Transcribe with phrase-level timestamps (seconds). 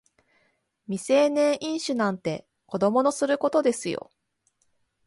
[0.87, 4.09] 未成年飲酒なんて子供のすることですよ